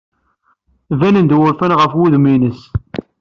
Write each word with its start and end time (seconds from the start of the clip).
Banen-d 0.99 1.35
wurfan 1.37 1.77
ɣef 1.79 1.91
wudem-nnes. 1.97 2.59